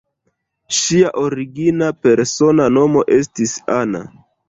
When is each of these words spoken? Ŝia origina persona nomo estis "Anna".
Ŝia 0.77 1.11
origina 1.25 1.91
persona 2.07 2.69
nomo 2.81 3.07
estis 3.23 3.59
"Anna". 3.81 4.07